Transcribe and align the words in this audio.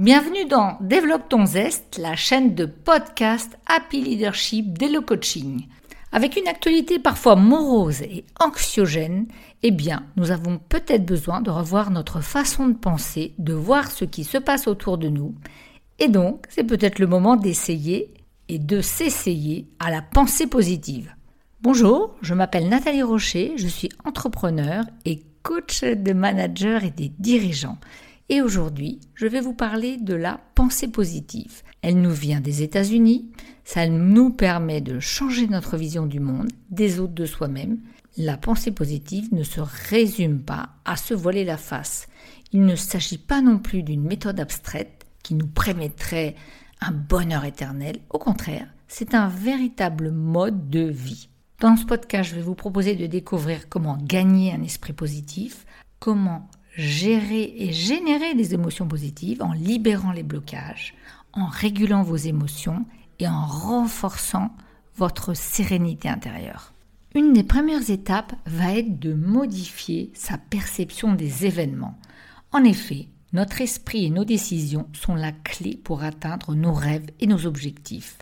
Bienvenue 0.00 0.46
dans 0.46 0.78
Développe 0.80 1.28
ton 1.28 1.44
zeste, 1.44 1.98
la 2.00 2.16
chaîne 2.16 2.54
de 2.54 2.64
podcast 2.64 3.58
Happy 3.66 4.00
Leadership 4.00 4.78
d'Elo 4.78 5.02
Coaching. 5.02 5.66
Avec 6.10 6.38
une 6.38 6.48
actualité 6.48 6.98
parfois 6.98 7.36
morose 7.36 8.00
et 8.00 8.24
anxiogène, 8.40 9.26
eh 9.62 9.70
bien, 9.70 10.06
nous 10.16 10.30
avons 10.30 10.56
peut-être 10.56 11.04
besoin 11.04 11.42
de 11.42 11.50
revoir 11.50 11.90
notre 11.90 12.22
façon 12.22 12.68
de 12.68 12.78
penser, 12.78 13.34
de 13.36 13.52
voir 13.52 13.90
ce 13.90 14.06
qui 14.06 14.24
se 14.24 14.38
passe 14.38 14.68
autour 14.68 14.96
de 14.96 15.10
nous. 15.10 15.34
Et 15.98 16.08
donc, 16.08 16.46
c'est 16.48 16.64
peut-être 16.64 16.98
le 16.98 17.06
moment 17.06 17.36
d'essayer 17.36 18.14
et 18.48 18.58
de 18.58 18.80
s'essayer 18.80 19.68
à 19.80 19.90
la 19.90 20.00
pensée 20.00 20.46
positive. 20.46 21.14
Bonjour, 21.60 22.16
je 22.22 22.32
m'appelle 22.32 22.70
Nathalie 22.70 23.02
Rocher, 23.02 23.52
je 23.56 23.68
suis 23.68 23.90
entrepreneur 24.06 24.82
et 25.04 25.20
coach 25.42 25.84
de 25.84 26.14
managers 26.14 26.78
et 26.84 26.90
des 26.90 27.12
dirigeants. 27.18 27.76
Et 28.32 28.42
aujourd'hui, 28.42 29.00
je 29.16 29.26
vais 29.26 29.40
vous 29.40 29.54
parler 29.54 29.96
de 29.96 30.14
la 30.14 30.40
pensée 30.54 30.86
positive. 30.86 31.62
Elle 31.82 32.00
nous 32.00 32.12
vient 32.12 32.40
des 32.40 32.62
États-Unis, 32.62 33.28
ça 33.64 33.88
nous 33.88 34.30
permet 34.30 34.80
de 34.80 35.00
changer 35.00 35.48
notre 35.48 35.76
vision 35.76 36.06
du 36.06 36.20
monde, 36.20 36.48
des 36.70 37.00
autres, 37.00 37.12
de 37.12 37.26
soi-même. 37.26 37.80
La 38.16 38.36
pensée 38.36 38.70
positive 38.70 39.34
ne 39.34 39.42
se 39.42 39.60
résume 39.60 40.42
pas 40.42 40.68
à 40.84 40.96
se 40.96 41.12
voiler 41.12 41.44
la 41.44 41.56
face. 41.56 42.06
Il 42.52 42.64
ne 42.66 42.76
s'agit 42.76 43.18
pas 43.18 43.42
non 43.42 43.58
plus 43.58 43.82
d'une 43.82 44.04
méthode 44.04 44.38
abstraite 44.38 45.06
qui 45.24 45.34
nous 45.34 45.48
prémettrait 45.48 46.36
un 46.80 46.92
bonheur 46.92 47.44
éternel. 47.44 47.96
Au 48.10 48.18
contraire, 48.18 48.68
c'est 48.86 49.14
un 49.14 49.26
véritable 49.26 50.12
mode 50.12 50.70
de 50.70 50.84
vie. 50.84 51.28
Dans 51.58 51.76
ce 51.76 51.84
podcast, 51.84 52.30
je 52.30 52.36
vais 52.36 52.42
vous 52.42 52.54
proposer 52.54 52.94
de 52.94 53.06
découvrir 53.06 53.68
comment 53.68 53.98
gagner 54.00 54.52
un 54.52 54.62
esprit 54.62 54.92
positif, 54.92 55.66
comment 55.98 56.48
gérer 56.76 57.54
et 57.56 57.72
générer 57.72 58.34
des 58.34 58.54
émotions 58.54 58.88
positives 58.88 59.42
en 59.42 59.52
libérant 59.52 60.12
les 60.12 60.22
blocages, 60.22 60.94
en 61.32 61.46
régulant 61.46 62.02
vos 62.02 62.16
émotions 62.16 62.84
et 63.18 63.28
en 63.28 63.44
renforçant 63.46 64.50
votre 64.96 65.34
sérénité 65.34 66.08
intérieure. 66.08 66.72
Une 67.14 67.32
des 67.32 67.42
premières 67.42 67.90
étapes 67.90 68.34
va 68.46 68.76
être 68.76 69.00
de 69.00 69.14
modifier 69.14 70.12
sa 70.14 70.38
perception 70.38 71.14
des 71.14 71.46
événements. 71.46 71.98
En 72.52 72.62
effet, 72.62 73.08
notre 73.32 73.60
esprit 73.60 74.06
et 74.06 74.10
nos 74.10 74.24
décisions 74.24 74.88
sont 74.92 75.14
la 75.14 75.32
clé 75.32 75.76
pour 75.82 76.02
atteindre 76.02 76.54
nos 76.54 76.72
rêves 76.72 77.10
et 77.20 77.26
nos 77.26 77.46
objectifs. 77.46 78.18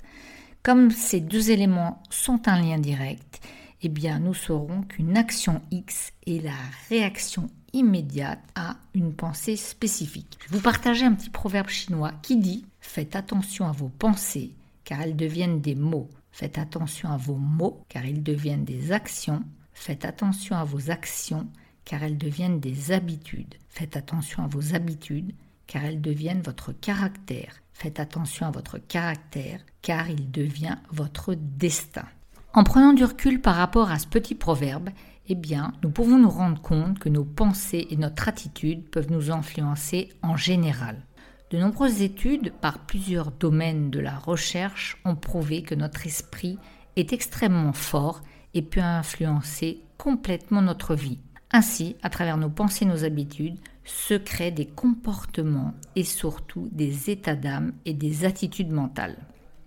Comme 0.62 0.90
ces 0.90 1.20
deux 1.20 1.50
éléments 1.50 2.02
sont 2.10 2.46
un 2.46 2.60
lien 2.60 2.78
direct, 2.78 3.40
eh 3.82 3.88
bien 3.88 4.18
nous 4.18 4.34
saurons 4.34 4.82
qu'une 4.82 5.16
action 5.16 5.62
X 5.70 6.12
est 6.26 6.42
la 6.42 6.56
réaction 6.88 7.48
immédiate 7.78 8.42
à 8.54 8.76
une 8.94 9.14
pensée 9.14 9.56
spécifique. 9.56 10.38
Je 10.46 10.52
vous 10.52 10.60
partager 10.60 11.04
un 11.04 11.14
petit 11.14 11.30
proverbe 11.30 11.68
chinois 11.68 12.12
qui 12.22 12.36
dit 12.36 12.66
Faites 12.80 13.16
attention 13.16 13.66
à 13.66 13.72
vos 13.72 13.88
pensées 13.88 14.52
car 14.84 15.00
elles 15.00 15.16
deviennent 15.16 15.60
des 15.60 15.74
mots. 15.74 16.08
Faites 16.32 16.58
attention 16.58 17.10
à 17.10 17.16
vos 17.16 17.36
mots 17.36 17.84
car 17.88 18.04
ils 18.04 18.22
deviennent 18.22 18.64
des 18.64 18.92
actions. 18.92 19.42
Faites 19.72 20.04
attention 20.04 20.56
à 20.56 20.64
vos 20.64 20.90
actions 20.90 21.46
car 21.84 22.02
elles 22.02 22.18
deviennent 22.18 22.60
des 22.60 22.92
habitudes. 22.92 23.54
Faites 23.68 23.96
attention 23.96 24.44
à 24.44 24.48
vos 24.48 24.74
habitudes 24.74 25.32
car 25.66 25.84
elles 25.84 26.00
deviennent 26.00 26.42
votre 26.42 26.72
caractère. 26.72 27.60
Faites 27.72 28.00
attention 28.00 28.46
à 28.46 28.50
votre 28.50 28.78
caractère 28.78 29.60
car 29.82 30.10
il 30.10 30.30
devient 30.30 30.76
votre 30.90 31.34
destin. 31.34 32.06
En 32.54 32.64
prenant 32.64 32.92
du 32.92 33.04
recul 33.04 33.40
par 33.40 33.54
rapport 33.54 33.90
à 33.90 33.98
ce 33.98 34.06
petit 34.06 34.34
proverbe, 34.34 34.90
eh 35.28 35.34
bien, 35.34 35.72
nous 35.82 35.90
pouvons 35.90 36.18
nous 36.18 36.30
rendre 36.30 36.60
compte 36.60 36.98
que 36.98 37.08
nos 37.08 37.24
pensées 37.24 37.86
et 37.90 37.96
notre 37.96 38.28
attitude 38.28 38.88
peuvent 38.88 39.10
nous 39.10 39.30
influencer 39.30 40.08
en 40.22 40.36
général. 40.36 41.02
De 41.50 41.58
nombreuses 41.58 42.02
études 42.02 42.52
par 42.60 42.78
plusieurs 42.78 43.30
domaines 43.30 43.90
de 43.90 44.00
la 44.00 44.18
recherche 44.18 44.98
ont 45.04 45.16
prouvé 45.16 45.62
que 45.62 45.74
notre 45.74 46.06
esprit 46.06 46.58
est 46.96 47.12
extrêmement 47.12 47.72
fort 47.72 48.22
et 48.54 48.62
peut 48.62 48.80
influencer 48.80 49.82
complètement 49.98 50.62
notre 50.62 50.94
vie. 50.94 51.18
Ainsi, 51.50 51.96
à 52.02 52.10
travers 52.10 52.36
nos 52.36 52.50
pensées 52.50 52.84
et 52.84 52.88
nos 52.88 53.04
habitudes, 53.04 53.58
se 53.84 54.14
créent 54.14 54.52
des 54.52 54.66
comportements 54.66 55.74
et 55.96 56.04
surtout 56.04 56.68
des 56.72 57.10
états 57.10 57.36
d'âme 57.36 57.72
et 57.86 57.94
des 57.94 58.24
attitudes 58.24 58.70
mentales. 58.70 59.18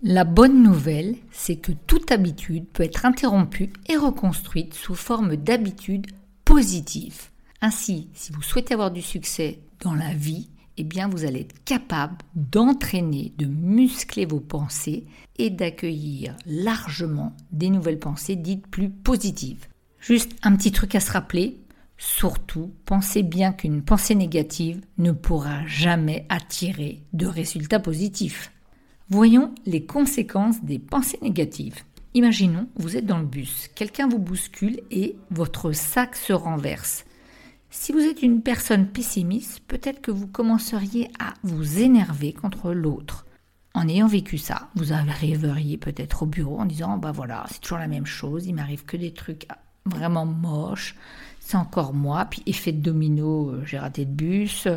La 0.04 0.24
bonne 0.24 0.64
nouvelle, 0.64 1.14
c'est 1.30 1.54
que 1.54 1.70
toute 1.70 2.10
habitude 2.10 2.66
peut 2.72 2.82
être 2.82 3.06
interrompue 3.06 3.72
et 3.88 3.96
reconstruite 3.96 4.74
sous 4.74 4.96
forme 4.96 5.36
d'habitudes 5.36 6.08
positives. 6.44 7.30
Ainsi, 7.60 8.08
si 8.12 8.32
vous 8.32 8.42
souhaitez 8.42 8.74
avoir 8.74 8.90
du 8.90 9.00
succès 9.00 9.60
dans 9.78 9.94
la 9.94 10.12
vie, 10.12 10.48
eh 10.76 10.82
bien 10.82 11.06
vous 11.06 11.24
allez 11.24 11.42
être 11.42 11.62
capable 11.64 12.16
d'entraîner, 12.34 13.32
de 13.38 13.46
muscler 13.46 14.26
vos 14.26 14.40
pensées 14.40 15.06
et 15.38 15.50
d'accueillir 15.50 16.36
largement 16.46 17.36
des 17.52 17.70
nouvelles 17.70 18.00
pensées 18.00 18.34
dites 18.34 18.66
plus 18.66 18.90
positives. 18.90 19.68
Juste 20.00 20.32
un 20.42 20.56
petit 20.56 20.72
truc 20.72 20.96
à 20.96 21.00
se 21.00 21.12
rappeler, 21.12 21.60
surtout 21.96 22.72
pensez 22.86 23.22
bien 23.22 23.52
qu'une 23.52 23.82
pensée 23.82 24.16
négative 24.16 24.80
ne 24.98 25.12
pourra 25.12 25.64
jamais 25.66 26.26
attirer 26.28 27.04
de 27.12 27.26
résultats 27.26 27.78
positifs. 27.78 28.50
Voyons 29.08 29.54
les 29.66 29.84
conséquences 29.84 30.62
des 30.62 30.78
pensées 30.78 31.18
négatives. 31.22 31.82
Imaginons, 32.14 32.68
vous 32.76 32.96
êtes 32.96 33.06
dans 33.06 33.18
le 33.18 33.26
bus, 33.26 33.68
quelqu'un 33.74 34.06
vous 34.06 34.18
bouscule 34.18 34.80
et 34.90 35.16
votre 35.30 35.72
sac 35.72 36.14
se 36.14 36.32
renverse. 36.32 37.04
Si 37.70 37.92
vous 37.92 38.00
êtes 38.00 38.22
une 38.22 38.42
personne 38.42 38.86
pessimiste, 38.86 39.60
peut-être 39.66 40.02
que 40.02 40.10
vous 40.10 40.26
commenceriez 40.26 41.10
à 41.18 41.32
vous 41.42 41.80
énerver 41.80 42.34
contre 42.34 42.72
l'autre. 42.72 43.26
En 43.74 43.88
ayant 43.88 44.06
vécu 44.06 44.36
ça, 44.36 44.68
vous 44.74 44.92
arriveriez 44.92 45.78
peut-être 45.78 46.24
au 46.24 46.26
bureau 46.26 46.60
en 46.60 46.66
disant 46.66 46.98
bah 46.98 47.12
voilà, 47.12 47.46
c'est 47.50 47.60
toujours 47.60 47.78
la 47.78 47.88
même 47.88 48.04
chose, 48.04 48.46
il 48.46 48.54
m'arrive 48.54 48.84
que 48.84 48.98
des 48.98 49.14
trucs 49.14 49.48
vraiment 49.86 50.26
moches, 50.26 50.94
c'est 51.40 51.56
encore 51.56 51.94
moi, 51.94 52.26
puis 52.26 52.42
effet 52.44 52.72
de 52.72 52.82
domino, 52.82 53.50
euh, 53.50 53.64
j'ai 53.64 53.78
raté 53.78 54.04
le 54.04 54.10
bus, 54.10 54.68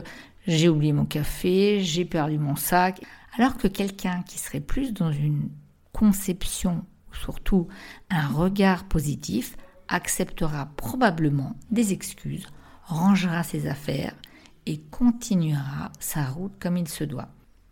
j'ai 0.48 0.70
oublié 0.70 0.94
mon 0.94 1.06
café, 1.06 1.82
j'ai 1.82 2.06
perdu 2.06 2.40
mon 2.40 2.56
sac. 2.56 3.02
Alors 3.38 3.58
que 3.58 3.68
quelqu'un 3.68 4.24
qui 4.24 4.40
serait 4.40 4.62
plus 4.62 4.94
dans 4.94 5.12
une 5.12 5.50
conception, 5.92 6.86
ou 7.12 7.16
surtout 7.16 7.68
un 8.10 8.28
regard 8.28 8.86
positif, 8.86 9.58
acceptera 9.88 10.68
probablement 10.78 11.56
des 11.70 11.94
excuses, 11.94 12.48
rangera 12.84 13.44
ses 13.44 13.68
affaires 13.68 14.16
et 14.66 14.80
continuera 14.80 15.92
sa 16.00 16.26
route 16.26 16.54
comme 16.60 16.78
il 16.78 16.88
se 16.88 17.04
doit. 17.04 17.30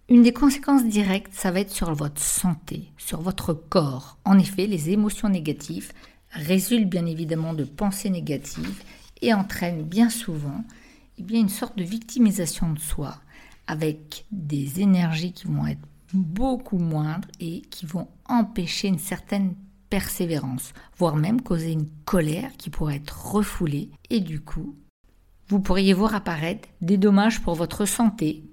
Une 0.09 0.21
des 0.21 0.33
conséquences 0.33 0.85
directes, 0.85 1.33
ça 1.33 1.51
va 1.51 1.61
être 1.61 1.71
sur 1.71 1.93
votre 1.93 2.21
santé, 2.21 2.91
sur 2.97 3.21
votre 3.21 3.53
corps. 3.53 4.17
En 4.25 4.37
effet, 4.37 4.67
les 4.67 4.89
émotions 4.89 5.29
négatives 5.29 5.93
résultent 6.31 6.89
bien 6.89 7.05
évidemment 7.05 7.53
de 7.53 7.63
pensées 7.63 8.09
négatives 8.09 8.83
et 9.21 9.33
entraînent 9.33 9.83
bien 9.83 10.09
souvent 10.09 10.63
eh 11.17 11.23
bien, 11.23 11.39
une 11.39 11.49
sorte 11.49 11.77
de 11.77 11.83
victimisation 11.83 12.73
de 12.73 12.79
soi, 12.79 13.17
avec 13.67 14.25
des 14.31 14.81
énergies 14.81 15.33
qui 15.33 15.47
vont 15.47 15.67
être 15.67 15.87
beaucoup 16.13 16.77
moindres 16.77 17.27
et 17.39 17.61
qui 17.61 17.85
vont 17.85 18.07
empêcher 18.25 18.87
une 18.87 18.99
certaine 18.99 19.55
persévérance, 19.89 20.73
voire 20.97 21.15
même 21.15 21.41
causer 21.41 21.71
une 21.71 21.89
colère 22.05 22.51
qui 22.57 22.69
pourrait 22.69 22.97
être 22.97 23.33
refoulée 23.33 23.91
et 24.09 24.19
du 24.19 24.39
coup, 24.39 24.75
vous 25.47 25.59
pourriez 25.59 25.93
voir 25.93 26.15
apparaître 26.15 26.67
des 26.81 26.97
dommages 26.97 27.41
pour 27.41 27.55
votre 27.55 27.85
santé. 27.85 28.43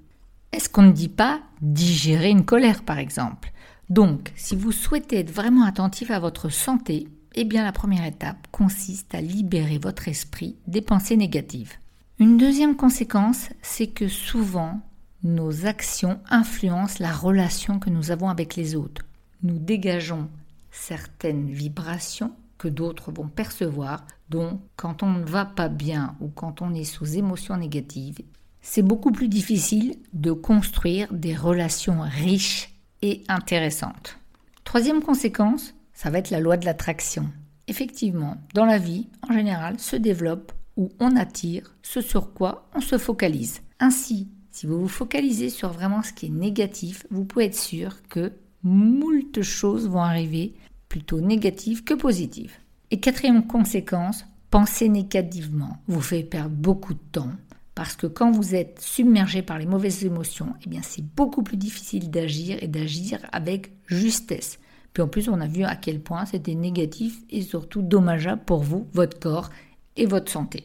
Est-ce 0.52 0.69
qu'on 0.69 0.82
ne 0.82 0.93
dit 0.93 1.08
pas 1.08 1.40
digérer 1.62 2.31
une 2.31 2.44
colère 2.44 2.82
par 2.82 2.99
exemple? 2.99 3.52
Donc, 3.88 4.32
si 4.37 4.55
vous 4.55 4.73
souhaitez 4.73 5.19
être 5.19 5.31
vraiment 5.31 5.64
attentif 5.64 6.11
à 6.11 6.19
votre 6.19 6.49
santé, 6.49 7.08
eh 7.35 7.44
bien 7.44 7.64
la 7.64 7.73
première 7.73 8.05
étape 8.05 8.46
consiste 8.50 9.14
à 9.14 9.20
libérer 9.20 9.79
votre 9.79 10.08
esprit 10.08 10.56
des 10.67 10.82
pensées 10.82 11.17
négatives. 11.17 11.75
Une 12.19 12.37
deuxième 12.37 12.76
conséquence, 12.76 13.49
c'est 13.62 13.87
que 13.87 14.08
souvent 14.08 14.81
nos 15.22 15.67
actions 15.67 16.20
influencent 16.31 16.96
la 17.00 17.12
relation 17.12 17.78
que 17.78 17.90
nous 17.90 18.11
avons 18.11 18.28
avec 18.28 18.56
les 18.56 18.75
autres. 18.76 19.02
Nous 19.43 19.58
dégageons 19.58 20.28
certaines 20.70 21.50
vibrations 21.50 22.32
que 22.58 22.69
d'autres 22.69 23.11
vont 23.11 23.28
percevoir, 23.28 24.06
donc 24.28 24.61
quand 24.76 25.02
on 25.02 25.11
ne 25.11 25.25
va 25.25 25.44
pas 25.44 25.69
bien 25.69 26.14
ou 26.20 26.28
quand 26.28 26.62
on 26.62 26.75
est 26.75 26.84
sous 26.84 27.17
émotions 27.17 27.56
négatives, 27.56 28.19
c'est 28.62 28.82
beaucoup 28.82 29.12
plus 29.12 29.28
difficile 29.28 29.96
de 30.12 30.32
construire 30.32 31.12
des 31.12 31.34
relations 31.34 32.00
riches 32.02 32.75
et 33.02 33.25
intéressantes. 33.28 34.19
Troisième 34.64 35.02
conséquence, 35.02 35.75
ça 35.94 36.11
va 36.11 36.19
être 36.19 36.31
la 36.31 36.40
loi 36.40 36.56
de 36.56 36.66
l'attraction. 36.66 37.26
Effectivement, 37.66 38.37
dans 38.55 38.66
la 38.66 38.78
vie, 38.78 39.08
en 39.28 39.32
général, 39.32 39.81
se 39.81 39.96
développe 39.96 40.52
ou 40.76 40.90
on 40.99 41.16
attire 41.16 41.75
ce 41.82 42.00
sur 42.00 42.34
quoi 42.34 42.69
on 42.75 42.81
se 42.81 42.99
focalise. 42.99 43.62
Ainsi, 43.81 44.28
si 44.50 44.67
vous 44.67 44.81
vous 44.81 44.88
focalisez 44.88 45.50
sur 45.50 45.73
vraiment 45.73 46.02
ce 46.02 46.12
qui 46.12 46.26
est 46.26 46.31
négatif, 46.31 47.06
vous 47.11 47.25
pouvez 47.25 47.47
être 47.47 47.56
sûr 47.56 47.97
que 48.08 48.32
moult 48.62 49.43
choses 49.43 49.88
vont 49.88 50.02
arriver 50.02 50.55
plutôt 50.88 51.20
négatives 51.20 51.85
que 51.85 51.94
positives. 51.94 52.55
Et 52.91 53.00
quatrième 53.00 53.47
conséquence, 53.47 54.25
penser 54.50 54.88
négativement 54.88 55.79
vous 55.87 56.00
fait 56.00 56.25
perdre 56.25 56.56
beaucoup 56.56 56.94
de 56.94 57.00
temps 57.12 57.31
Parce 57.75 57.94
que 57.94 58.08
quand 58.08 58.32
vous 58.32 58.55
êtes 58.55 58.81
submergé 58.81 59.43
par 59.43 59.58
les 59.58 59.67
mauvaises 59.67 60.05
émotions, 60.05 60.55
eh 60.67 60.79
c'est 60.82 61.05
beaucoup 61.14 61.43
plus 61.43 61.56
difficile 61.56 62.11
d'agir 62.11 62.58
et 62.61 62.69
d'agir 62.69 63.20
avec 63.32 63.73
justesse. 63.87 64.58
Puis 64.93 65.02
en 65.02 65.08
plus, 65.08 65.29
on 65.29 65.41
a 65.41 65.47
vu 65.47 65.62
à 65.62 65.76
quel 65.76 66.00
point 66.00 66.26
c'était 66.26 66.56
négatif 66.56 67.20
et 67.31 67.43
surtout 67.43 67.82
dommageable 67.82 68.43
pour 68.44 68.64
vous, 68.64 68.88
votre 68.93 69.20
corps 69.20 69.50
et 69.97 70.06
votre 70.06 70.32
santé. 70.32 70.64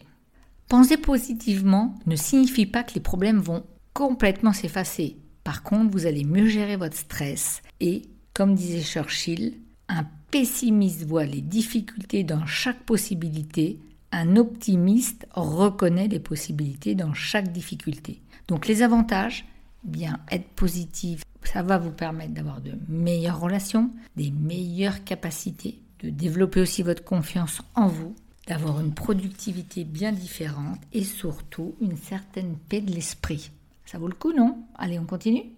Penser 0.68 0.98
positivement 0.98 1.94
ne 2.08 2.16
signifie 2.16 2.66
pas 2.66 2.84
que 2.84 2.96
les 2.96 3.02
problèmes 3.02 3.40
vont 3.40 3.64
complètement 3.96 4.54
s'effacer. 4.54 5.16
Par 5.46 5.64
contre, 5.64 5.92
vous 5.92 6.06
allez 6.06 6.26
mieux 6.26 6.48
gérer 6.48 6.76
votre 6.76 6.98
stress 6.98 7.64
et, 7.80 8.04
comme 8.34 8.54
disait 8.54 8.84
Churchill, 8.84 9.54
un 9.88 10.06
pessimiste 10.32 11.06
voit 11.06 11.26
les 11.26 11.42
difficultés 11.42 12.24
dans 12.24 12.46
chaque 12.46 12.84
possibilité, 12.84 13.80
un 14.12 14.36
optimiste 14.36 15.26
reconnaît 15.32 16.10
les 16.10 16.20
possibilités 16.20 16.94
dans 16.94 17.14
chaque 17.14 17.54
difficulté. 17.54 18.22
Donc 18.50 18.68
les 18.68 18.82
avantages, 18.82 19.46
bien 19.86 20.20
être 20.30 20.50
positif, 20.50 21.24
ça 21.44 21.64
va 21.64 21.78
vous 21.78 21.92
permettre 21.92 22.34
d'avoir 22.34 22.60
de 22.60 22.74
meilleures 22.90 23.40
relations, 23.40 23.92
des 24.18 24.32
meilleures 24.32 25.06
capacités, 25.06 25.80
de 26.02 26.10
développer 26.10 26.60
aussi 26.60 26.84
votre 26.84 27.04
confiance 27.04 27.62
en 27.76 27.88
vous, 27.88 28.14
d'avoir 28.48 28.82
une 28.82 28.94
productivité 28.94 29.86
bien 29.86 30.12
différente 30.12 30.80
et 30.92 31.06
surtout 31.06 31.76
une 31.80 31.98
certaine 31.98 32.58
paix 32.68 32.82
de 32.82 32.92
l'esprit. 32.92 33.52
Ça 33.86 33.98
vaut 33.98 34.08
le 34.08 34.16
coup, 34.16 34.34
non? 34.34 34.66
Allez, 34.76 35.00
on 35.00 35.06
continue 35.06 35.56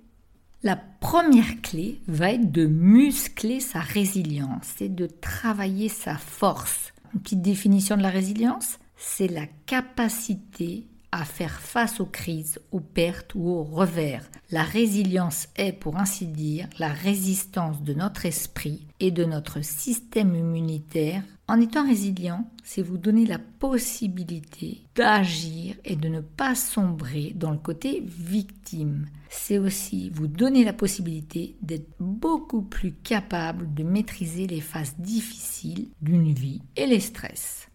la 0.64 0.76
première 0.76 1.62
clé 1.62 2.02
va 2.08 2.32
être 2.32 2.52
de 2.52 2.66
muscler 2.66 3.60
sa 3.60 3.80
résilience, 3.80 4.74
c'est 4.78 4.94
de 4.94 5.06
travailler 5.06 5.88
sa 5.88 6.16
force. 6.16 6.94
Une 7.14 7.22
petite 7.22 7.42
définition 7.42 7.96
de 7.96 8.02
la 8.02 8.10
résilience, 8.10 8.80
c'est 8.98 9.28
la 9.28 9.46
capacité 9.68 10.88
à 11.12 11.26
faire 11.26 11.62
face 11.62 12.00
aux 12.00 12.06
crises, 12.06 12.60
aux 12.72 12.80
pertes 12.80 13.34
ou 13.36 13.50
aux 13.50 13.64
revers. 13.64 14.28
La 14.52 14.64
résilience 14.64 15.48
est, 15.56 15.74
pour 15.74 15.98
ainsi 15.98 16.26
dire, 16.26 16.68
la 16.80 16.90
résistance 16.90 17.82
de 17.84 17.94
notre 17.94 18.26
esprit 18.26 18.87
et 19.00 19.12
de 19.12 19.26
notre 19.26 19.64
système 19.64 20.36
immunitaire. 20.36 21.24
En 21.48 21.62
étant 21.62 21.86
résilient, 21.86 22.46
c'est 22.64 22.82
vous 22.82 22.98
donner 22.98 23.26
la 23.26 23.40
possibilité 23.40 24.82
d'agir 24.96 25.76
et 25.86 25.96
de 25.96 26.10
ne 26.10 26.22
pas 26.22 26.56
sombrer 26.56 27.32
dans 27.36 27.52
le 27.52 27.58
côté 27.58 28.04
victime. 28.06 29.06
C'est 29.30 29.58
aussi 29.58 30.10
vous 30.10 30.28
donner 30.28 30.64
la 30.64 30.74
possibilité 30.74 31.56
d'être 31.62 31.90
beaucoup 32.00 32.62
plus 32.62 32.94
capable 32.94 33.74
de 33.74 33.84
maîtriser 33.84 34.48
les 34.48 34.62
phases 34.62 34.96
difficiles 34.98 35.90
d'une 36.02 36.34
vie 36.34 36.62
et 36.76 36.86
les 36.86 37.00
stress. 37.00 37.70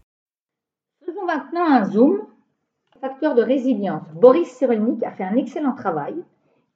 Faisons 1.05 1.25
maintenant 1.25 1.65
un 1.65 1.89
zoom 1.89 2.19
facteur 3.03 3.35
de 3.35 3.41
résilience. 3.41 4.07
Boris 4.15 4.47
Cyrulnik 4.47 5.03
a 5.03 5.11
fait 5.11 5.25
un 5.25 5.35
excellent 5.35 5.75
travail. 5.75 6.15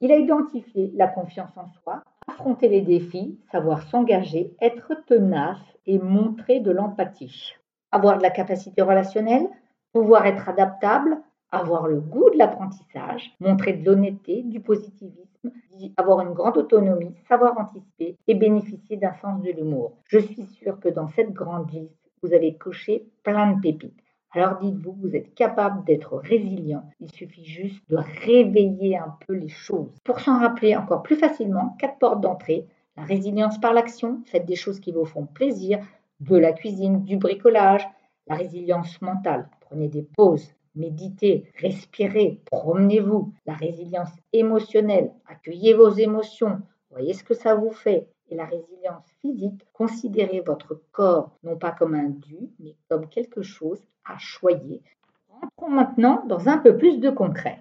Il 0.01 0.11
a 0.11 0.17
identifié 0.17 0.91
la 0.95 1.07
confiance 1.07 1.55
en 1.55 1.69
soi, 1.81 2.03
affronter 2.27 2.68
les 2.68 2.81
défis, 2.81 3.39
savoir 3.51 3.81
s'engager, 3.83 4.56
être 4.62 4.94
tenace 5.06 5.62
et 5.85 6.00
montrer 6.00 6.59
de 6.59 6.71
l'empathie. 6.71 7.53
Avoir 7.91 8.18
de 8.18 8.24
la 8.24 8.29
capacité 8.29 8.81
relationnelle, 8.81 9.47
pouvoir 9.94 10.25
être 10.25 10.50
adaptable, 10.50 11.18
avoir 11.51 11.88
le 11.88 12.01
goût 12.01 12.29
de 12.29 12.38
l'apprentissage, 12.38 13.31
montrer 13.39 13.74
de 13.74 13.85
l'honnêteté, 13.85 14.44
du 14.44 14.59
positivisme, 14.59 15.51
avoir 15.95 16.21
une 16.21 16.33
grande 16.33 16.57
autonomie, 16.57 17.15
savoir 17.27 17.57
anticiper 17.57 18.18
et 18.27 18.35
bénéficier 18.35 18.97
d'un 18.97 19.13
sens 19.13 19.41
de 19.41 19.51
l'humour. 19.51 19.94
Je 20.06 20.19
suis 20.19 20.45
sûre 20.45 20.79
que 20.79 20.89
dans 20.89 21.07
cette 21.07 21.31
grande 21.31 21.71
liste, 21.71 22.12
vous 22.24 22.33
avez 22.33 22.56
coché 22.57 23.07
plein 23.24 23.53
de 23.53 23.62
pépites. 23.62 24.06
Alors 24.38 24.60
dites-vous, 24.60 24.95
vous 25.01 25.16
êtes 25.16 25.34
capable 25.34 25.84
d'être 25.84 26.16
résilient. 26.16 26.84
Il 27.00 27.12
suffit 27.12 27.44
juste 27.44 27.81
de 27.89 27.98
réveiller 27.98 28.95
un 28.95 29.18
peu 29.25 29.34
les 29.34 29.48
choses. 29.48 29.89
Pour 30.04 30.19
s'en 30.19 30.38
rappeler 30.38 30.75
encore 30.75 31.01
plus 31.01 31.16
facilement, 31.16 31.75
quatre 31.80 31.98
portes 31.98 32.22
d'entrée. 32.22 32.68
La 32.98 33.04
résilience 33.04 33.60
par 33.60 33.74
l'action, 33.74 34.22
faites 34.28 34.45
des 34.45 34.56
choses 34.56 34.80
qui 34.80 34.92
vous 34.92 35.06
font 35.06 35.25
plaisir, 35.25 35.80
de 36.19 36.38
la 36.38 36.54
cuisine, 36.54 37.04
du 37.04 37.18
bricolage. 37.18 37.81
La 38.28 38.36
résilience 38.36 39.01
mentale, 39.01 39.50
prenez 39.60 39.88
des 39.88 40.04
pauses, 40.04 40.54
méditez, 40.75 41.51
respirez, 41.60 42.39
promenez-vous. 42.45 43.34
La 43.48 43.56
résilience 43.56 44.12
émotionnelle, 44.34 45.13
accueillez 45.25 45.74
vos 45.74 45.89
émotions, 45.89 46.62
voyez 46.92 47.13
ce 47.13 47.24
que 47.24 47.34
ça 47.34 47.56
vous 47.56 47.72
fait 47.72 48.07
et 48.30 48.36
la 48.36 48.45
résilience 48.45 49.06
physique, 49.22 49.66
considérez 49.74 50.42
votre 50.42 50.80
corps 50.92 51.31
non 51.44 51.57
pas 51.57 51.72
comme 51.72 51.95
un 51.95 52.10
dû, 52.10 52.51
mais 52.60 52.75
comme 52.88 53.07
quelque 53.07 53.42
chose 53.42 53.81
à 54.07 54.18
choyer. 54.18 54.81
Rentrons 55.30 55.69
maintenant 55.69 56.24
dans 56.27 56.50
un 56.50 56.57
peu 56.57 56.77
plus 56.77 57.00
de 57.00 57.09
concret. 57.09 57.59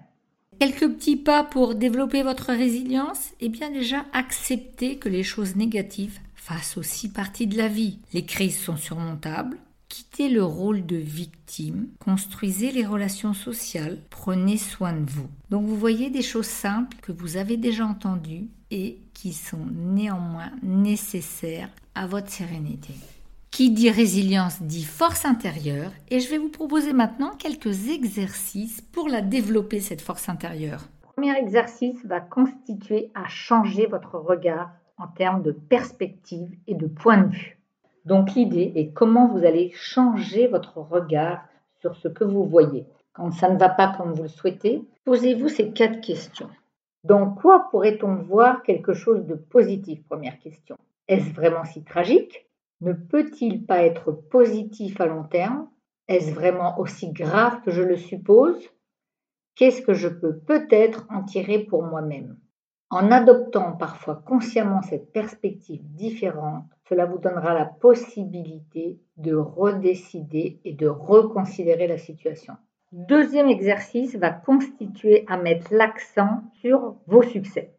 Quelques 0.59 0.89
petits 0.89 1.17
pas 1.17 1.43
pour 1.43 1.75
développer 1.75 2.23
votre 2.23 2.51
résilience 2.51 3.31
Eh 3.39 3.49
bien 3.49 3.69
déjà, 3.69 4.05
accepter 4.13 4.97
que 4.97 5.09
les 5.09 5.23
choses 5.23 5.55
négatives 5.55 6.19
fassent 6.35 6.77
aussi 6.77 7.11
partie 7.11 7.45
de 7.45 7.57
la 7.57 7.67
vie. 7.67 7.99
Les 8.13 8.25
crises 8.25 8.57
sont 8.57 8.77
surmontables. 8.77 9.57
Quittez 9.87 10.29
le 10.29 10.43
rôle 10.43 10.85
de 10.85 10.97
victime, 10.97 11.87
construisez 11.99 12.71
les 12.71 12.85
relations 12.85 13.33
sociales, 13.33 13.99
prenez 14.09 14.57
soin 14.57 14.93
de 14.93 15.09
vous. 15.09 15.29
Donc 15.49 15.65
vous 15.65 15.77
voyez 15.77 16.09
des 16.09 16.21
choses 16.21 16.47
simples 16.47 16.97
que 17.01 17.11
vous 17.11 17.37
avez 17.37 17.55
déjà 17.55 17.85
entendues 17.85 18.47
et 18.69 18.99
qui 19.13 19.31
sont 19.31 19.65
néanmoins 19.71 20.51
nécessaires 20.61 21.69
à 21.95 22.05
votre 22.05 22.29
sérénité. 22.29 22.93
Qui 23.57 23.71
dit 23.71 23.89
résilience 23.89 24.61
dit 24.61 24.83
force 24.83 25.25
intérieure 25.25 25.89
et 26.11 26.19
je 26.19 26.29
vais 26.29 26.37
vous 26.37 26.51
proposer 26.51 26.93
maintenant 26.93 27.31
quelques 27.39 27.89
exercices 27.89 28.81
pour 28.81 29.09
la 29.09 29.21
développer, 29.21 29.79
cette 29.79 30.01
force 30.01 30.29
intérieure. 30.29 30.81
Le 31.01 31.07
premier 31.15 31.35
exercice 31.39 32.05
va 32.05 32.19
constituer 32.19 33.09
à 33.15 33.27
changer 33.27 33.87
votre 33.87 34.19
regard 34.19 34.69
en 34.99 35.07
termes 35.07 35.41
de 35.41 35.53
perspective 35.53 36.51
et 36.67 36.75
de 36.75 36.85
point 36.85 37.17
de 37.17 37.33
vue. 37.33 37.57
Donc 38.05 38.35
l'idée 38.35 38.73
est 38.75 38.93
comment 38.93 39.27
vous 39.27 39.43
allez 39.43 39.71
changer 39.73 40.45
votre 40.45 40.77
regard 40.77 41.43
sur 41.81 41.95
ce 41.95 42.09
que 42.09 42.23
vous 42.23 42.45
voyez. 42.45 42.85
Quand 43.13 43.31
ça 43.31 43.49
ne 43.49 43.57
va 43.57 43.69
pas 43.69 43.91
comme 43.97 44.13
vous 44.13 44.21
le 44.21 44.29
souhaitez, 44.29 44.83
posez-vous 45.03 45.49
ces 45.49 45.71
quatre 45.71 45.99
questions. 46.01 46.51
Dans 47.03 47.31
quoi 47.31 47.69
pourrait-on 47.71 48.17
voir 48.17 48.61
quelque 48.61 48.93
chose 48.93 49.25
de 49.25 49.33
positif? 49.33 50.03
Première 50.07 50.37
question. 50.37 50.77
Est-ce 51.07 51.33
vraiment 51.33 51.65
si 51.65 51.81
tragique? 51.83 52.46
Ne 52.81 52.93
peut-il 52.93 53.65
pas 53.65 53.83
être 53.83 54.11
positif 54.11 55.01
à 55.01 55.07
long 55.07 55.23
terme? 55.23 55.67
Est-ce 56.07 56.31
vraiment 56.31 56.79
aussi 56.79 57.11
grave 57.11 57.61
que 57.63 57.71
je 57.71 57.81
le 57.81 57.97
suppose? 57.97 58.57
Qu'est-ce 59.55 59.81
que 59.81 59.93
je 59.93 60.07
peux 60.07 60.37
peut-être 60.37 61.07
en 61.09 61.23
tirer 61.23 61.59
pour 61.59 61.83
moi-même? 61.83 62.37
En 62.89 63.11
adoptant 63.11 63.73
parfois 63.73 64.15
consciemment 64.15 64.81
cette 64.81 65.11
perspective 65.11 65.81
différente, 65.95 66.65
cela 66.87 67.05
vous 67.05 67.17
donnera 67.17 67.53
la 67.53 67.65
possibilité 67.65 68.99
de 69.17 69.35
redécider 69.35 70.61
et 70.63 70.73
de 70.73 70.87
reconsidérer 70.87 71.87
la 71.87 71.97
situation. 71.97 72.55
Deuxième 72.93 73.49
exercice 73.49 74.15
va 74.15 74.31
constituer 74.31 75.25
à 75.27 75.35
mettre 75.35 75.73
l'accent 75.73 76.43
sur 76.61 76.95
vos 77.07 77.23
succès. 77.23 77.73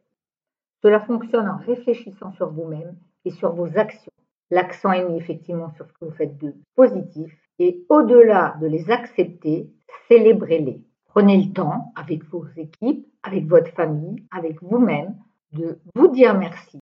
Cela 0.83 1.01
fonctionne 1.01 1.49
en 1.49 1.57
réfléchissant 1.57 2.33
sur 2.33 2.51
vous-même 2.51 2.95
et 3.25 3.31
sur 3.31 3.55
vos 3.55 3.79
actions. 3.79 4.13
L'accent 4.51 4.93
est 4.93 5.05
mis 5.05 5.17
effectivement 5.17 5.71
sur 5.75 5.87
ce 5.87 5.93
que 5.93 6.05
vous 6.07 6.11
faites 6.13 6.39
de 6.39 6.55
positif 6.75 7.31
et 7.59 7.85
au-delà 7.89 8.57
de 8.61 8.67
les 8.67 8.91
accepter, 8.91 9.71
célébrez-les. 10.09 10.81
Prenez 11.07 11.37
le 11.43 11.53
temps 11.53 11.93
avec 11.97 12.25
vos 12.25 12.47
équipes, 12.57 13.07
avec 13.23 13.47
votre 13.47 13.73
famille, 13.73 14.25
avec 14.31 14.63
vous-même, 14.63 15.17
de 15.53 15.79
vous 15.95 16.09
dire 16.09 16.39
merci. 16.39 16.79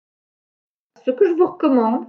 Ce 1.06 1.12
que 1.12 1.26
je 1.26 1.34
vous 1.34 1.48
recommande, 1.48 2.06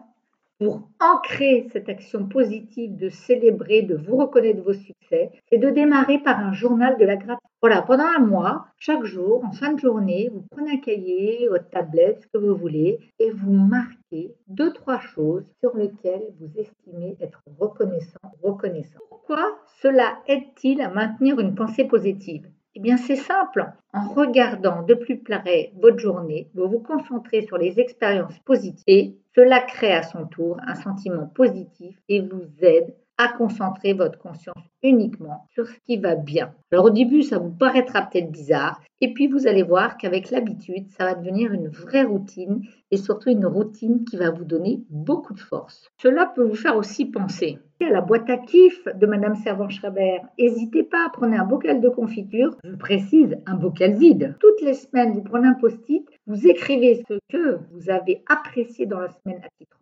pour 0.59 0.89
ancrer 1.01 1.69
cette 1.73 1.89
action 1.89 2.27
positive 2.27 2.97
de 2.97 3.09
célébrer, 3.09 3.83
de 3.83 3.97
vous 3.97 4.17
reconnaître 4.17 4.63
vos 4.63 4.73
succès, 4.73 4.94
c'est 5.09 5.59
de 5.59 5.71
démarrer 5.71 6.19
par 6.19 6.39
un 6.39 6.53
journal 6.53 6.97
de 6.99 7.05
la 7.05 7.17
gratitude. 7.17 7.49
Voilà, 7.61 7.81
pendant 7.83 8.05
un 8.05 8.21
mois, 8.21 8.67
chaque 8.77 9.05
jour, 9.05 9.43
en 9.45 9.53
fin 9.53 9.73
de 9.73 9.81
journée, 9.81 10.31
vous 10.33 10.45
prenez 10.51 10.73
un 10.73 10.81
cahier, 10.81 11.49
votre 11.49 11.71
tablette, 11.71 12.21
ce 12.23 12.27
que 12.29 12.39
vous 12.39 12.55
voulez, 12.55 12.99
et 13.19 13.31
vous 13.31 13.53
marquez 13.53 14.35
deux, 14.49 14.73
trois 14.73 15.01
choses 15.01 15.45
sur 15.61 15.75
lesquelles 15.77 16.29
vous 16.39 16.51
estimez 16.59 17.17
être 17.21 17.43
reconnaissant, 17.59 18.19
reconnaissant. 18.43 19.01
Pourquoi 19.09 19.59
cela 19.81 20.19
aide-t-il 20.27 20.83
à 20.83 20.91
maintenir 20.91 21.41
une 21.41 21.55
pensée 21.55 21.85
positive? 21.85 22.47
Eh 22.77 22.81
bien, 22.81 22.97
c'est 22.97 23.17
simple. 23.17 23.73
En 23.93 24.09
regardant 24.09 24.83
de 24.83 24.95
plus 24.95 25.19
près 25.19 25.73
votre 25.81 25.99
journée, 25.99 26.51
vous 26.55 26.69
vous 26.69 26.81
concentrez 26.81 27.43
sur 27.43 27.57
les 27.57 27.79
expériences 27.79 28.39
positives 28.41 28.83
et 28.89 29.17
cela 29.35 29.61
crée 29.61 29.93
à 29.93 30.03
son 30.03 30.27
tour 30.27 30.57
un 30.67 30.75
sentiment 30.75 31.27
positif 31.29 31.97
et 32.09 32.21
vous 32.21 32.45
aide 32.61 32.95
à 33.19 33.29
concentrer 33.29 33.93
votre 33.93 34.19
conscience 34.19 34.57
uniquement 34.83 35.47
sur 35.51 35.67
ce 35.67 35.79
qui 35.87 35.97
va 35.97 36.15
bien. 36.15 36.53
Alors 36.73 36.87
au 36.87 36.91
début, 36.91 37.23
ça 37.23 37.39
vous 37.39 37.51
paraîtra 37.51 38.03
peut-être 38.03 38.31
bizarre, 38.31 38.81
et 39.01 39.13
puis 39.15 39.29
vous 39.29 39.47
allez 39.47 39.63
voir 39.63 39.97
qu'avec 39.97 40.31
l'habitude, 40.31 40.91
ça 40.91 41.05
va 41.05 41.15
devenir 41.15 41.53
une 41.53 41.69
vraie 41.69 42.05
routine, 42.05 42.63
et 42.91 42.97
surtout 42.97 43.31
une 43.31 43.47
routine 43.47 44.05
qui 44.05 44.17
va 44.17 44.31
vous 44.31 44.45
donner 44.45 44.83
beaucoup 44.91 45.35
de 45.35 45.41
force. 45.41 45.91
Cela 45.97 46.27
peut 46.27 46.45
vous 46.45 46.55
faire 46.55 46.77
aussi 46.77 47.07
penser 47.07 47.59
à 47.81 47.91
la 47.91 48.01
boîte 48.01 48.31
à 48.31 48.39
kiff 48.39 48.87
de 48.95 49.07
Madame 49.07 49.35
Servan-Schreiber. 49.35 50.21
N'hésitez 50.39 50.85
pas, 50.85 51.07
à 51.07 51.11
prendre 51.11 51.39
un 51.39 51.45
bocal 51.45 51.81
de 51.81 51.89
confiture, 51.89 52.57
je 52.65 52.75
précise, 52.77 53.37
un 53.47 53.57
bocal 53.57 53.95
vide. 53.95 54.37
Toutes 54.41 54.63
les 54.63 54.75
semaines, 54.75 55.13
vous 55.13 55.23
prenez 55.23 55.49
un 55.49 55.55
post-it, 55.55 56.07
vous 56.27 56.47
écrivez 56.47 57.05
ce 57.09 57.19
que 57.31 57.59
vous 57.73 57.91
avez 57.91 58.23
apprécié 58.29 58.87
dans 58.87 59.01
la 59.01 59.11
semaine 59.11 59.41
à 59.45 59.49
titre 59.59 59.74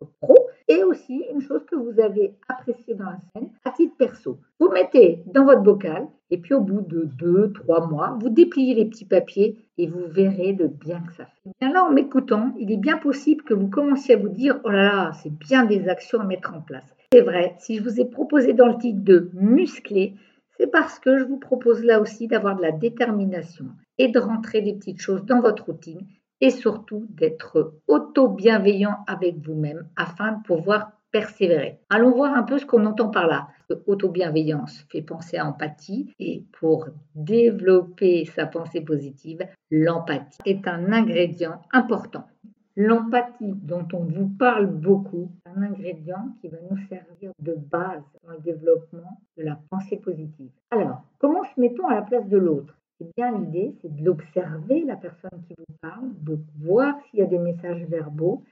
et 0.69 0.83
aussi 0.85 1.25
une 1.33 1.41
chose 1.41 1.65
que 1.65 1.77
vous 1.77 2.01
avez 2.01 2.35
appréciée 2.49 2.95
dans 2.95 3.05
la 3.05 3.19
semaine 3.19 3.51
à 3.65 3.71
titre 3.71 3.97
perso. 3.97 4.39
Vous 4.59 4.69
mettez 4.69 5.23
dans 5.27 5.45
votre 5.45 5.63
bocal 5.63 6.09
et 6.31 6.39
puis 6.39 6.55
au 6.55 6.61
bout 6.61 6.81
de 6.81 7.09
deux, 7.19 7.53
trois 7.53 7.87
mois, 7.87 8.17
vous 8.21 8.29
dépliez 8.29 8.75
les 8.75 8.87
petits 8.87 9.05
papiers 9.05 9.59
et 9.79 9.87
vous 9.87 10.07
verrez 10.09 10.53
le 10.53 10.69
bien 10.69 11.01
que 11.01 11.13
ça 11.15 11.27
fait. 11.27 11.51
Bien 11.61 11.73
là, 11.73 11.85
en 11.85 11.91
m'écoutant, 11.91 12.55
il 12.59 12.73
est 12.73 12.79
bien 12.79 12.99
possible 12.99 13.45
que 13.45 13.55
vous 13.55 13.69
commenciez 13.69 14.15
à 14.15 14.19
vous 14.19 14.29
dire 14.29 14.61
oh 14.65 14.71
là 14.71 14.83
là, 14.83 15.13
c'est 15.23 15.33
bien 15.33 15.65
des 15.65 15.89
actions 15.89 16.21
à 16.21 16.25
mettre 16.25 16.55
en 16.55 16.61
place. 16.61 16.95
C'est 17.13 17.21
vrai, 17.21 17.55
si 17.59 17.77
je 17.77 17.83
vous 17.83 18.01
ai 18.01 18.05
proposé 18.05 18.55
dans 18.55 18.69
le 18.69 18.79
titre 18.79 19.01
de 19.03 19.31
muscler, 19.35 20.15
c'est 20.57 20.67
parce 20.67 20.99
que 20.99 21.19
je 21.19 21.25
vous 21.25 21.39
propose 21.39 21.83
là 21.85 22.01
aussi 22.01 22.29
d'avoir 22.29 22.57
de 22.57 22.63
la 22.63 22.73
détermination 22.73 23.67
et 23.99 24.09
de 24.09 24.19
rentrer 24.19 24.63
des 24.63 24.75
petites 24.75 25.01
choses 25.01 25.25
dans 25.25 25.41
votre 25.41 25.67
routine 25.67 26.07
et 26.43 26.51
surtout 26.51 27.07
d'être 27.09 27.77
auto-bienveillant 27.87 28.99
avec 29.07 29.39
vous-même 29.39 29.89
afin 29.97 30.33
de 30.33 30.43
pouvoir 30.43 30.93
persévérer. 31.13 31.79
Allons 31.89 32.11
voir 32.11 32.35
un 32.35 32.43
peu 32.43 32.59
ce 32.59 32.67
qu'on 32.67 32.85
entend 32.85 33.11
par 33.11 33.29
là. 33.29 33.49
Auto-bienveillance 33.87 34.85
fait 34.91 35.03
penser 35.03 35.37
à 35.39 35.47
empathie 35.47 36.13
et 36.19 36.45
pour 36.59 36.89
développer 37.15 38.25
sa 38.25 38.47
pensée 38.47 38.81
positive, 38.81 39.47
l'empathie 39.71 40.41
est 40.45 40.67
un 40.67 40.93
ingrédient 40.93 41.63
important. 41.71 42.27
L'empathie 42.75 43.55
dont 43.63 43.87
on 43.93 44.05
vous 44.05 44.29
parle 44.29 44.67
beaucoup, 44.67 45.31
un 45.45 45.63
ingrédient 45.63 46.35
qui 46.41 46.49
va 46.49 46.57
nous 46.71 46.79
servir 46.89 47.31
de 47.39 47.55
base 47.55 48.03
dans 48.25 48.33
le 48.33 48.41
développement 48.41 49.21
de 49.37 49.45
la 49.45 49.59
pensée 49.71 49.99
positive. 49.99 50.51
Alors, 50.71 51.03
comment 51.19 51.45
se 51.45 51.61
mettons 51.61 51.87
à 51.87 51.95
la 51.95 52.03
place 52.03 52.27
de 52.29 52.39
l'autre? 52.39 52.75
Bien, 53.17 53.39
l'idée, 53.39 53.75
c'est 53.81 53.95
de 53.95 54.05
l'observer, 54.05 54.85
la 54.85 54.97
personne 54.97 55.43
qui 55.47 55.55
vous 55.59 55.77
parle, 55.81 56.11
de 56.21 56.39
voir 56.61 56.95
s'il 57.05 57.21
y 57.21 57.23
a 57.23 57.27
des 57.27 57.39
messages 57.39 57.85
verbaux. 57.85 58.43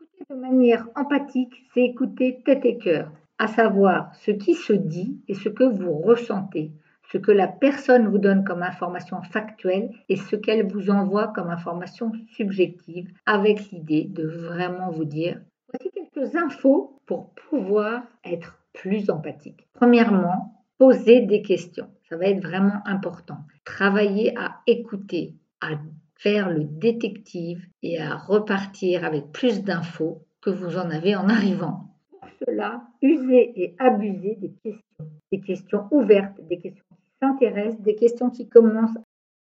Écouter 0.00 0.24
de 0.30 0.34
manière 0.34 0.88
empathique, 0.96 1.54
c'est 1.72 1.82
écouter 1.82 2.42
tête 2.44 2.64
et 2.64 2.78
cœur, 2.78 3.12
à 3.38 3.46
savoir 3.46 4.14
ce 4.14 4.30
qui 4.30 4.54
se 4.54 4.72
dit 4.72 5.20
et 5.28 5.34
ce 5.34 5.48
que 5.48 5.64
vous 5.64 5.92
ressentez, 5.92 6.72
ce 7.12 7.18
que 7.18 7.32
la 7.32 7.48
personne 7.48 8.08
vous 8.08 8.18
donne 8.18 8.44
comme 8.44 8.62
information 8.62 9.22
factuelle 9.22 9.90
et 10.08 10.16
ce 10.16 10.36
qu'elle 10.36 10.66
vous 10.66 10.90
envoie 10.90 11.28
comme 11.28 11.50
information 11.50 12.12
subjective, 12.36 13.12
avec 13.26 13.70
l'idée 13.70 14.04
de 14.04 14.26
vraiment 14.26 14.90
vous 14.90 15.04
dire, 15.04 15.40
voici 15.72 15.90
quelques 15.90 16.36
infos 16.36 16.98
pour 17.06 17.30
pouvoir 17.30 18.02
être 18.24 18.58
plus 18.72 19.10
empathique. 19.10 19.68
Premièrement, 19.72 20.54
poser 20.78 21.20
des 21.20 21.42
questions. 21.42 21.88
Ça 22.10 22.16
va 22.16 22.26
être 22.26 22.42
vraiment 22.42 22.82
important. 22.86 23.38
Travailler 23.64 24.36
à 24.36 24.62
écouter, 24.66 25.36
à 25.60 25.78
faire 26.16 26.50
le 26.50 26.64
détective 26.64 27.64
et 27.84 28.00
à 28.00 28.16
repartir 28.16 29.04
avec 29.04 29.30
plus 29.30 29.62
d'infos 29.62 30.26
que 30.42 30.50
vous 30.50 30.76
en 30.76 30.90
avez 30.90 31.14
en 31.14 31.28
arrivant. 31.28 31.94
Pour 32.10 32.28
cela, 32.44 32.82
usez 33.00 33.52
et 33.62 33.76
abusez 33.78 34.36
des 34.40 34.50
questions. 34.50 35.06
Des 35.30 35.40
questions 35.40 35.86
ouvertes, 35.92 36.40
des 36.48 36.58
questions 36.58 36.84
qui 36.90 37.12
s'intéressent, 37.20 37.80
des 37.80 37.94
questions 37.94 38.30
qui 38.30 38.48
commencent 38.48 38.98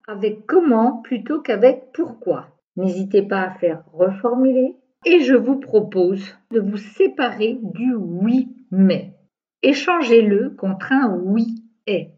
avec 0.08 0.46
comment 0.46 1.02
plutôt 1.02 1.42
qu'avec 1.42 1.92
pourquoi. 1.92 2.48
N'hésitez 2.76 3.22
pas 3.22 3.42
à 3.42 3.50
faire 3.50 3.84
reformuler 3.92 4.74
et 5.04 5.20
je 5.20 5.34
vous 5.34 5.60
propose 5.60 6.34
de 6.50 6.60
vous 6.60 6.78
séparer 6.78 7.58
du 7.60 7.94
oui 7.94 8.48
mais. 8.70 9.12
Échangez-le 9.62 10.50
contre 10.50 10.92
un 10.92 11.14
oui 11.14 11.62
et. 11.86 12.08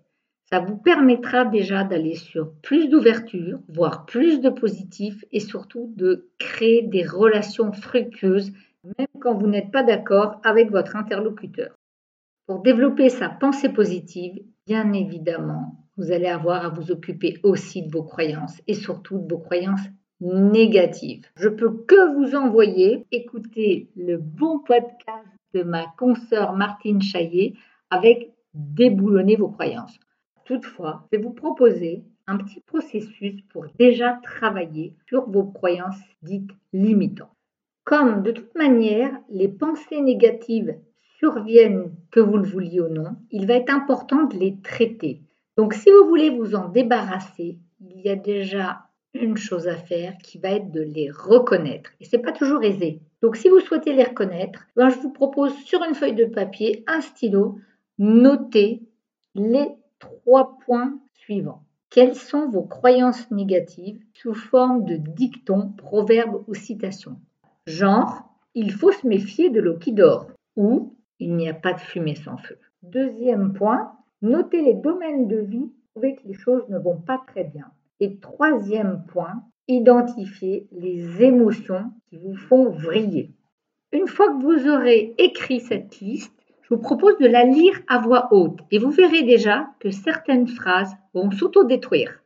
Ça 0.49 0.61
vous 0.61 0.77
permettra 0.77 1.45
déjà 1.45 1.83
d'aller 1.83 2.15
sur 2.15 2.53
plus 2.63 2.89
d'ouverture, 2.89 3.59
voire 3.69 4.07
plus 4.07 4.41
de 4.41 4.49
positif 4.49 5.25
et 5.33 5.41
surtout 5.41 5.93
de 5.97 6.29
créer 6.39 6.83
des 6.83 7.05
relations 7.05 7.73
fructueuses 7.73 8.53
même 8.99 9.09
quand 9.21 9.35
vous 9.35 9.49
n'êtes 9.49 9.71
pas 9.71 9.83
d'accord 9.83 10.41
avec 10.45 10.71
votre 10.71 10.97
interlocuteur. 10.97 11.75
Pour 12.47 12.63
développer 12.63 13.09
sa 13.09 13.29
pensée 13.29 13.71
positive, 13.71 14.41
bien 14.67 14.93
évidemment, 14.93 15.85
vous 15.97 16.13
allez 16.13 16.29
avoir 16.29 16.65
à 16.65 16.69
vous 16.69 16.93
occuper 16.93 17.41
aussi 17.43 17.83
de 17.83 17.91
vos 17.91 18.05
croyances 18.05 18.63
et 18.69 18.75
surtout 18.75 19.19
de 19.19 19.29
vos 19.29 19.41
croyances 19.41 19.89
négatives. 20.21 21.27
Je 21.37 21.49
peux 21.49 21.85
que 21.85 22.15
vous 22.15 22.37
envoyer 22.37 23.05
écouter 23.11 23.91
le 23.97 24.17
bon 24.17 24.61
podcast 24.61 25.27
de 25.55 25.63
ma 25.63 25.87
consoeur 25.99 26.53
Martine 26.53 27.03
Chaillet 27.03 27.55
avec 27.91 28.31
déboulonner 28.55 29.37
vos 29.37 29.49
croyances. 29.49 29.99
Toutefois, 30.47 31.03
je 31.05 31.17
vais 31.17 31.23
vous 31.23 31.33
proposer 31.33 32.05
un 32.29 32.39
petit 32.39 32.61
processus 32.61 33.43
pour 33.49 33.67
déjà 33.79 34.21
travailler 34.23 34.95
sur 35.09 35.29
vos 35.29 35.45
croyances 35.45 36.01
dites 36.23 36.51
limitantes. 36.73 37.31
Comme 37.85 38.23
de 38.23 38.31
toute 38.31 38.55
manière, 38.55 39.11
les 39.29 39.49
pensées 39.49 40.01
négatives 40.01 40.77
surviennent 41.19 41.91
que 42.11 42.21
vous 42.21 42.37
le 42.37 42.47
vouliez 42.47 42.81
ou 42.81 42.89
non, 42.89 43.17
il 43.31 43.47
va 43.47 43.55
être 43.55 43.73
important 43.73 44.25
de 44.25 44.37
les 44.37 44.57
traiter. 44.63 45.21
Donc 45.57 45.75
si 45.75 45.91
vous 45.91 46.09
voulez 46.09 46.31
vous 46.31 46.55
en 46.55 46.69
débarrasser, 46.69 47.59
il 47.81 48.01
y 48.01 48.09
a 48.09 48.17
déjà 48.17 48.87
une 49.15 49.37
chose 49.37 49.67
à 49.67 49.77
faire 49.77 50.17
qui 50.19 50.39
va 50.39 50.51
être 50.51 50.71
de 50.71 50.83
les 50.83 51.11
reconnaître. 51.11 51.91
Et 52.01 52.05
ce 52.05 52.17
n'est 52.17 52.23
pas 52.23 52.33
toujours 52.33 52.63
aisé. 52.63 53.01
Donc 53.23 53.37
si 53.37 53.49
vous 53.49 53.61
souhaitez 53.61 53.95
les 53.95 54.05
reconnaître, 54.05 54.67
ben, 54.77 54.91
je 54.91 54.99
vous 54.99 55.13
propose 55.13 55.55
sur 55.65 55.83
une 55.83 55.95
feuille 55.95 56.15
de 56.15 56.27
papier, 56.27 56.85
un 56.87 57.01
stylo, 57.01 57.59
noter 57.99 58.83
les 59.35 59.69
trois 59.99 60.59
points 60.65 60.99
suivants. 61.15 61.63
Quelles 61.91 62.17
sont 62.17 62.49
vos 62.49 62.63
croyances 62.63 63.31
négatives 63.31 64.01
sous 64.13 64.35
forme 64.35 64.85
de 64.85 64.97
dictons, 64.97 65.73
proverbes 65.77 66.43
ou 66.47 66.55
citations? 66.55 67.19
Genre, 67.67 68.29
il 68.55 68.73
faut 68.73 68.93
se 68.93 69.07
méfier 69.07 69.51
de 69.51 69.61
l'eau 69.61 69.79
qui 69.79 69.93
dort 69.93 70.29
ou 70.57 70.95
il 71.19 71.35
n'y 71.37 71.49
a 71.49 71.55
pas 71.55 71.73
de 71.73 71.81
fumée 71.81 72.15
sans 72.15 72.37
feu. 72.37 72.59
Deuxième 72.83 73.53
point, 73.53 73.93
notez 74.23 74.63
les 74.63 74.75
domaines 74.75 75.29
de 75.29 75.39
vie 75.39 75.71
où 75.95 76.01
les 76.03 76.35
choses 76.35 76.69
ne 76.69 76.79
vont 76.79 77.01
pas 77.01 77.23
très 77.27 77.45
bien. 77.45 77.67
Et 78.01 78.17
troisième 78.19 79.05
point, 79.07 79.43
identifiez 79.69 80.69
les 80.73 81.23
émotions 81.23 81.91
qui 82.09 82.19
vous 82.19 82.37
font 82.37 82.71
vriller. 82.71 83.33
Une 83.93 84.07
fois 84.07 84.29
que 84.29 84.43
vous 84.43 84.69
aurez 84.69 85.15
écrit 85.19 85.61
cette 85.61 86.01
liste, 86.01 86.33
je 86.69 86.75
vous 86.75 86.81
propose 86.81 87.17
de 87.19 87.27
la 87.27 87.45
lire 87.45 87.79
à 87.87 87.99
voix 87.99 88.29
haute 88.33 88.59
et 88.73 88.79
vous 88.79 88.91
verrez 88.91 89.23
déjà 89.23 89.69
que 89.79 89.93
certaines 89.93 90.49
phrases 90.49 90.97
vont 91.15 91.31
s'autodétruire. 91.31 92.21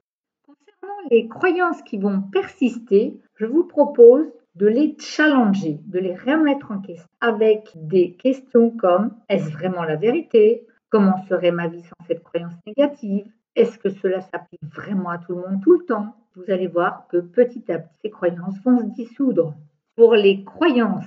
Concernant 0.47 1.09
les 1.11 1.29
croyances 1.29 1.83
qui 1.83 1.99
vont 1.99 2.23
persister, 2.33 3.21
je 3.35 3.45
vous 3.45 3.65
propose 3.65 4.25
de 4.55 4.67
les 4.67 4.97
challenger, 4.99 5.79
de 5.85 5.99
les 5.99 6.17
remettre 6.17 6.73
en 6.73 6.79
question 6.79 7.07
avec 7.21 7.71
des 7.75 8.13
questions 8.15 8.71
comme 8.71 9.15
est-ce 9.29 9.51
vraiment 9.51 9.85
la 9.85 9.97
vérité? 9.97 10.67
Comment 10.89 11.23
serait 11.29 11.53
ma 11.53 11.69
vie 11.69 11.83
sans 11.83 12.07
cette 12.07 12.23
croyance 12.23 12.55
négative? 12.67 13.27
Est-ce 13.57 13.79
que 13.79 13.91
cela 13.91 14.23
s'applique 14.23 14.65
vraiment 14.75 15.11
à 15.11 15.19
tout 15.19 15.35
le 15.35 15.43
monde 15.43 15.63
tout 15.63 15.79
le 15.79 15.85
temps? 15.85 16.15
Vous 16.35 16.51
allez 16.51 16.67
voir 16.67 17.07
que 17.09 17.19
petit 17.19 17.71
à 17.71 17.79
petit, 17.79 17.95
ces 18.01 18.11
croyances 18.11 18.59
vont 18.65 18.79
se 18.79 18.95
dissoudre. 18.95 19.55
Pour 19.97 20.15
les 20.15 20.45
croyances, 20.45 21.05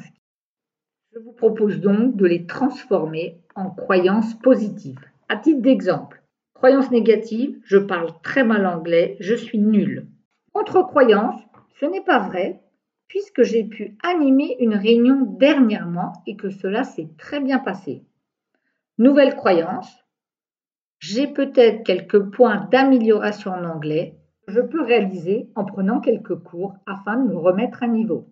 je 1.13 1.19
vous 1.19 1.31
propose 1.31 1.79
donc 1.79 2.15
de 2.15 2.25
les 2.25 2.45
transformer 2.45 3.37
en 3.55 3.69
croyances 3.69 4.33
positives. 4.35 5.05
À 5.29 5.37
titre 5.37 5.61
d'exemple, 5.61 6.23
croyance 6.53 6.89
négative, 6.89 7.59
je 7.65 7.77
parle 7.77 8.09
très 8.23 8.43
mal 8.43 8.65
anglais, 8.65 9.17
je 9.19 9.35
suis 9.35 9.59
nul. 9.59 10.07
Contre-croyance, 10.53 11.39
ce 11.79 11.85
n'est 11.85 12.03
pas 12.03 12.19
vrai, 12.19 12.61
puisque 13.07 13.43
j'ai 13.43 13.63
pu 13.63 13.95
animer 14.03 14.55
une 14.59 14.75
réunion 14.75 15.21
dernièrement 15.21 16.13
et 16.25 16.35
que 16.35 16.49
cela 16.49 16.83
s'est 16.83 17.09
très 17.17 17.39
bien 17.39 17.59
passé. 17.59 18.03
Nouvelle 18.97 19.35
croyance, 19.35 20.03
j'ai 20.99 21.27
peut-être 21.27 21.83
quelques 21.83 22.31
points 22.31 22.67
d'amélioration 22.71 23.51
en 23.51 23.65
anglais 23.65 24.15
je 24.47 24.59
peux 24.59 24.83
réaliser 24.83 25.49
en 25.55 25.63
prenant 25.63 26.01
quelques 26.01 26.35
cours 26.35 26.75
afin 26.85 27.15
de 27.15 27.29
me 27.29 27.37
remettre 27.37 27.81
à 27.83 27.87
niveau. 27.87 28.27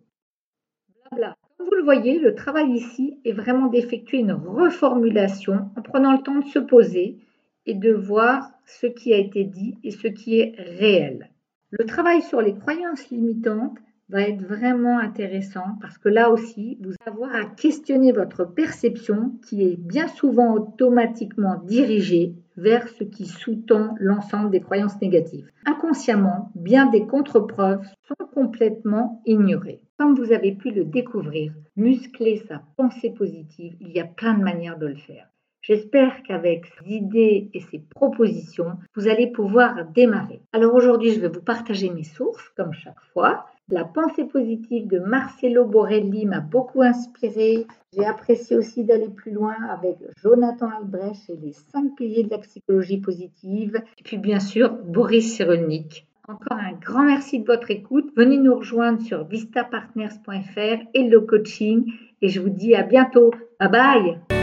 Blabla. 1.09 1.35
Comme 1.61 1.69
vous 1.69 1.75
le 1.75 1.83
voyez, 1.83 2.17
le 2.17 2.33
travail 2.33 2.71
ici 2.71 3.19
est 3.23 3.33
vraiment 3.33 3.67
d'effectuer 3.67 4.17
une 4.17 4.31
reformulation 4.31 5.69
en 5.77 5.81
prenant 5.83 6.11
le 6.13 6.23
temps 6.23 6.39
de 6.39 6.45
se 6.45 6.57
poser 6.57 7.19
et 7.67 7.75
de 7.75 7.93
voir 7.93 8.49
ce 8.65 8.87
qui 8.87 9.13
a 9.13 9.17
été 9.17 9.43
dit 9.43 9.77
et 9.83 9.91
ce 9.91 10.07
qui 10.07 10.39
est 10.39 10.55
réel. 10.57 11.29
Le 11.69 11.85
travail 11.85 12.23
sur 12.23 12.41
les 12.41 12.55
croyances 12.55 13.07
limitantes 13.11 13.77
va 14.09 14.21
être 14.21 14.41
vraiment 14.41 14.97
intéressant 14.97 15.77
parce 15.81 15.99
que 15.99 16.09
là 16.09 16.31
aussi, 16.31 16.79
vous 16.81 16.95
allez 17.05 17.43
à 17.43 17.45
questionner 17.45 18.11
votre 18.11 18.43
perception 18.43 19.33
qui 19.47 19.61
est 19.61 19.77
bien 19.77 20.07
souvent 20.07 20.55
automatiquement 20.55 21.61
dirigée 21.63 22.33
vers 22.57 22.87
ce 22.87 23.03
qui 23.03 23.27
sous-tend 23.27 23.93
l'ensemble 23.99 24.49
des 24.49 24.61
croyances 24.61 24.99
négatives. 24.99 25.51
Inconsciemment, 25.67 26.51
bien 26.55 26.87
des 26.87 27.05
contre-preuves 27.05 27.85
sont 28.07 28.25
complètement 28.33 29.21
ignorées. 29.27 29.83
Comme 30.01 30.15
vous 30.15 30.31
avez 30.31 30.53
pu 30.53 30.71
le 30.71 30.83
découvrir, 30.83 31.53
muscler 31.75 32.41
sa 32.47 32.63
pensée 32.75 33.11
positive, 33.11 33.75
il 33.79 33.91
y 33.91 33.99
a 33.99 34.03
plein 34.03 34.33
de 34.33 34.43
manières 34.43 34.79
de 34.79 34.87
le 34.87 34.95
faire. 34.95 35.27
J'espère 35.61 36.23
qu'avec 36.23 36.65
ces 36.65 36.95
idées 36.95 37.51
et 37.53 37.59
ces 37.59 37.77
propositions, 37.77 38.79
vous 38.95 39.07
allez 39.07 39.27
pouvoir 39.27 39.85
démarrer. 39.93 40.41
Alors 40.53 40.73
aujourd'hui, 40.73 41.11
je 41.11 41.19
vais 41.19 41.27
vous 41.27 41.43
partager 41.43 41.91
mes 41.91 42.03
sources, 42.03 42.49
comme 42.57 42.73
chaque 42.73 42.99
fois. 43.13 43.45
La 43.69 43.85
pensée 43.85 44.25
positive 44.25 44.87
de 44.87 44.97
Marcelo 44.97 45.65
Borelli 45.65 46.25
m'a 46.25 46.39
beaucoup 46.39 46.81
inspiré. 46.81 47.67
J'ai 47.93 48.03
apprécié 48.03 48.57
aussi 48.57 48.83
d'aller 48.83 49.09
plus 49.09 49.31
loin 49.31 49.55
avec 49.69 49.97
Jonathan 50.17 50.69
Albrecht 50.79 51.29
et 51.29 51.37
les 51.37 51.53
cinq 51.53 51.95
piliers 51.95 52.23
de 52.23 52.31
la 52.31 52.39
psychologie 52.39 53.01
positive. 53.01 53.79
Et 53.99 54.03
puis 54.03 54.17
bien 54.17 54.39
sûr, 54.39 54.73
Boris 54.83 55.35
Cyrulnik. 55.35 56.07
Encore 56.27 56.59
un 56.59 56.73
grand 56.73 57.03
merci 57.03 57.39
de 57.39 57.45
votre 57.45 57.71
écoute. 57.71 58.11
Venez 58.15 58.37
nous 58.37 58.55
rejoindre 58.55 59.01
sur 59.01 59.25
vistapartners.fr 59.25 60.83
et 60.93 61.09
le 61.09 61.21
coaching. 61.21 61.91
Et 62.21 62.29
je 62.29 62.39
vous 62.39 62.49
dis 62.49 62.75
à 62.75 62.83
bientôt. 62.83 63.31
Bye 63.59 63.69
bye 63.69 64.40